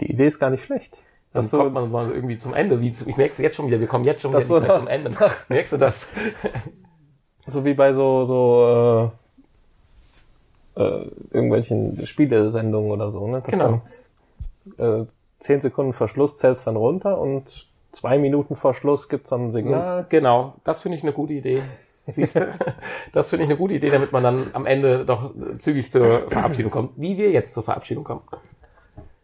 Die 0.00 0.10
Idee 0.10 0.26
ist 0.26 0.38
gar 0.38 0.50
nicht 0.50 0.64
schlecht. 0.64 1.00
Dann 1.32 1.48
du, 1.48 1.58
kommt 1.58 1.72
man 1.74 1.90
mal 1.92 2.10
irgendwie 2.10 2.36
zum 2.36 2.54
Ende. 2.54 2.80
Wie, 2.80 2.88
ich 2.88 3.16
merke 3.16 3.32
es 3.32 3.38
jetzt 3.38 3.54
schon 3.56 3.66
wieder. 3.68 3.78
Wir 3.78 3.86
kommen 3.86 4.02
jetzt 4.04 4.22
schon 4.22 4.30
wieder 4.32 4.40
Das 4.40 4.48
so 4.48 4.58
nach- 4.58 4.78
zum 4.78 4.88
Ende. 4.88 5.12
Merkst 5.48 5.72
du 5.74 5.76
das? 5.76 6.08
so 7.46 7.64
wie 7.64 7.74
bei 7.74 7.92
so, 7.92 8.24
so 8.24 9.12
äh, 10.76 10.82
äh, 10.82 11.10
irgendwelchen 11.30 12.04
Spielesendungen 12.06 12.90
oder 12.90 13.10
so, 13.10 13.26
ne? 13.28 13.42
Dass 13.42 13.52
Genau. 13.52 13.82
dann 14.76 15.02
äh, 15.04 15.06
zehn 15.40 15.60
Sekunden 15.60 15.92
vor 15.92 16.08
Schluss 16.08 16.38
zählst 16.38 16.66
dann 16.66 16.76
runter 16.76 17.18
und 17.18 17.68
zwei 17.90 18.18
Minuten 18.18 18.54
vor 18.54 18.74
Schluss 18.74 19.08
gibt's 19.08 19.30
dann 19.30 19.46
ein 19.46 19.50
Signal. 19.50 20.06
Genau. 20.08 20.54
Das 20.64 20.80
finde 20.80 20.96
ich 20.96 21.02
eine 21.02 21.12
gute 21.12 21.32
Idee. 21.32 21.62
Siehst 22.06 22.36
du? 22.36 22.52
Das 23.12 23.30
finde 23.30 23.44
ich 23.44 23.50
eine 23.50 23.58
gute 23.58 23.74
Idee, 23.74 23.90
damit 23.90 24.12
man 24.12 24.22
dann 24.22 24.50
am 24.52 24.66
Ende 24.66 25.04
doch 25.04 25.32
zügig 25.58 25.90
zur 25.90 26.30
Verabschiedung 26.30 26.70
kommt. 26.70 26.92
Wie 26.96 27.18
wir 27.18 27.30
jetzt 27.30 27.54
zur 27.54 27.62
Verabschiedung 27.62 28.04
kommen. 28.04 28.22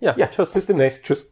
Ja, 0.01 0.15
Ja, 0.17 0.27
tschüss. 0.27 0.53
Bis 0.53 0.67
demnächst. 0.67 1.05
Tschüss. 1.05 1.31